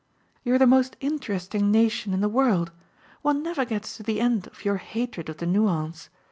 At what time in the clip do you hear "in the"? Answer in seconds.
2.11-2.27